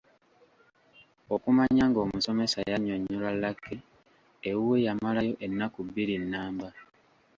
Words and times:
Okumanya 1.35 1.83
ng’omusomesa 1.89 2.59
yannyonnyola 2.71 3.29
Lucky, 3.41 3.77
ewuwe 4.49 4.77
yamalayo 4.87 5.33
ennaku 5.45 5.79
bbiri 5.87 6.15
nnamba. 6.23 6.69